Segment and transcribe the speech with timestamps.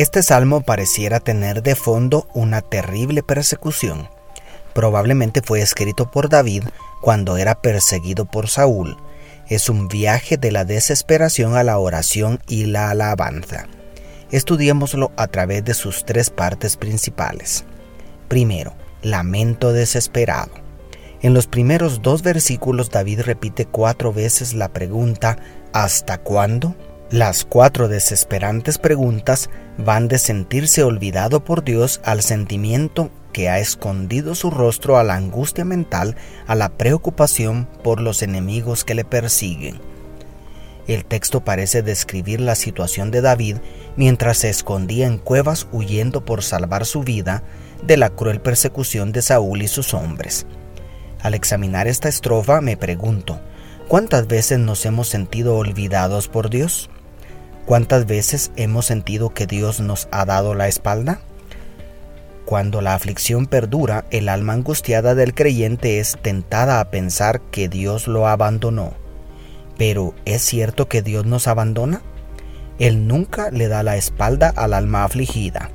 [0.00, 4.08] Este salmo pareciera tener de fondo una terrible persecución.
[4.72, 6.64] Probablemente fue escrito por David
[7.02, 8.96] cuando era perseguido por Saúl.
[9.46, 13.66] Es un viaje de la desesperación a la oración y la alabanza.
[14.30, 17.66] Estudiémoslo a través de sus tres partes principales.
[18.26, 20.52] Primero, lamento desesperado.
[21.20, 25.36] En los primeros dos versículos David repite cuatro veces la pregunta
[25.74, 26.74] ¿Hasta cuándo?
[27.10, 34.36] Las cuatro desesperantes preguntas van de sentirse olvidado por Dios al sentimiento que ha escondido
[34.36, 36.14] su rostro a la angustia mental,
[36.46, 39.80] a la preocupación por los enemigos que le persiguen.
[40.86, 43.56] El texto parece describir la situación de David
[43.96, 47.42] mientras se escondía en cuevas huyendo por salvar su vida
[47.82, 50.46] de la cruel persecución de Saúl y sus hombres.
[51.22, 53.40] Al examinar esta estrofa me pregunto,
[53.88, 56.88] ¿cuántas veces nos hemos sentido olvidados por Dios?
[57.70, 61.20] ¿Cuántas veces hemos sentido que Dios nos ha dado la espalda?
[62.44, 68.08] Cuando la aflicción perdura, el alma angustiada del creyente es tentada a pensar que Dios
[68.08, 68.94] lo abandonó.
[69.78, 72.02] Pero ¿es cierto que Dios nos abandona?
[72.80, 75.70] Él nunca le da la espalda al alma afligida.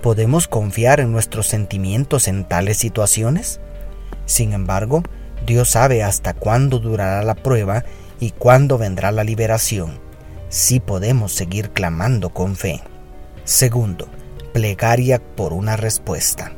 [0.00, 3.60] ¿Podemos confiar en nuestros sentimientos en tales situaciones?
[4.24, 5.02] Sin embargo,
[5.44, 7.84] Dios sabe hasta cuándo durará la prueba
[8.18, 10.07] y cuándo vendrá la liberación
[10.48, 12.82] sí podemos seguir clamando con fe.
[13.44, 14.08] Segundo,
[14.52, 16.52] plegaria por una respuesta.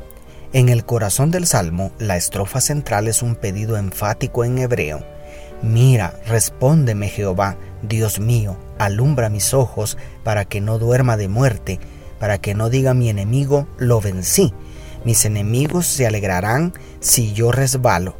[0.52, 5.04] En el corazón del salmo, la estrofa central es un pedido enfático en hebreo.
[5.62, 11.78] Mira, respóndeme Jehová, Dios mío, alumbra mis ojos para que no duerma de muerte,
[12.18, 14.52] para que no diga mi enemigo, lo vencí.
[15.04, 18.16] Mis enemigos se alegrarán si yo resbalo.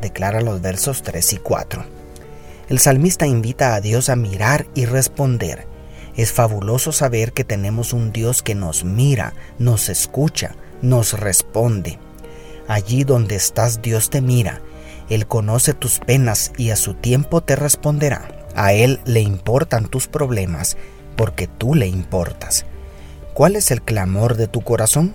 [0.00, 1.84] Declara los versos 3 y 4.
[2.72, 5.66] El salmista invita a Dios a mirar y responder.
[6.16, 11.98] Es fabuloso saber que tenemos un Dios que nos mira, nos escucha, nos responde.
[12.68, 14.62] Allí donde estás Dios te mira,
[15.10, 18.46] Él conoce tus penas y a su tiempo te responderá.
[18.56, 20.78] A Él le importan tus problemas
[21.14, 22.64] porque tú le importas.
[23.34, 25.12] ¿Cuál es el clamor de tu corazón?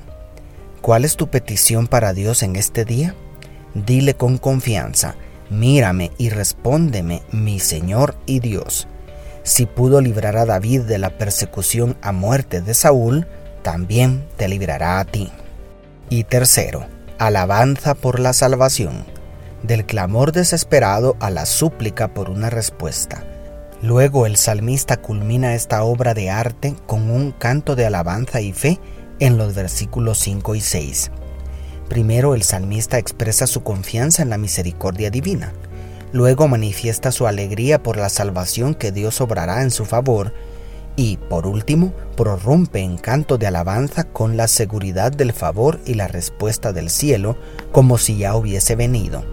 [0.82, 3.16] ¿Cuál es tu petición para Dios en este día?
[3.74, 5.16] Dile con confianza,
[5.50, 8.88] Mírame y respóndeme, mi Señor y Dios.
[9.44, 13.28] Si pudo librar a David de la persecución a muerte de Saúl,
[13.62, 15.32] también te librará a ti.
[16.10, 16.86] Y tercero,
[17.18, 19.06] alabanza por la salvación,
[19.64, 23.24] del clamor desesperado a la súplica por una respuesta.
[23.82, 28.80] Luego el salmista culmina esta obra de arte con un canto de alabanza y fe
[29.20, 31.12] en los versículos 5 y 6.
[31.90, 35.54] Primero el salmista expresa su confianza en la misericordia divina.
[36.12, 40.34] Luego manifiesta su alegría por la salvación que Dios obrará en su favor.
[40.96, 46.08] Y, por último, prorrumpe en canto de alabanza con la seguridad del favor y la
[46.08, 47.38] respuesta del cielo,
[47.72, 49.24] como si ya hubiese venido.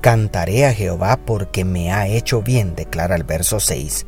[0.00, 4.06] Cantaré a Jehová porque me ha hecho bien, declara el verso 6.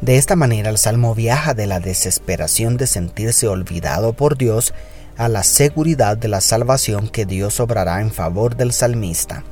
[0.00, 4.72] De esta manera el salmo viaja de la desesperación de sentirse olvidado por Dios
[5.20, 9.44] a la seguridad de la salvación que Dios obrará en favor del salmista.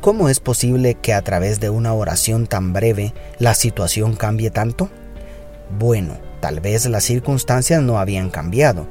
[0.00, 4.90] ¿Cómo es posible que a través de una oración tan breve la situación cambie tanto?
[5.78, 8.88] Bueno, tal vez las circunstancias no habían cambiado,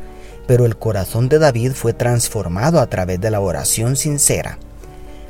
[0.48, 4.60] pero el corazón de David fue transformado a través de la oración sincera.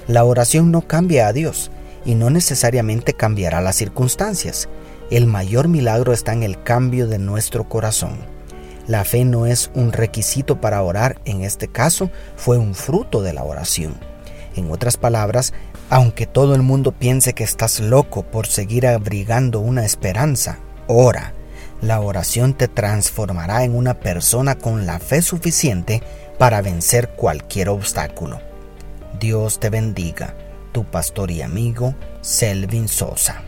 [0.08, 1.72] La oración no cambia a Dios
[2.06, 4.70] y no necesariamente cambiará las circunstancias.
[5.10, 8.35] El mayor milagro está en el cambio de nuestro corazón.
[8.88, 13.34] La fe no es un requisito para orar, en este caso fue un fruto de
[13.34, 13.96] la oración.
[14.56, 15.54] En otras palabras,
[15.90, 21.34] aunque todo el mundo piense que estás loco por seguir abrigando una esperanza, ora.
[21.82, 26.02] La oración te transformará en una persona con la fe suficiente
[26.38, 28.40] para vencer cualquier obstáculo.
[29.20, 30.36] Dios te bendiga,
[30.72, 33.44] tu pastor y amigo Selvin Sosa.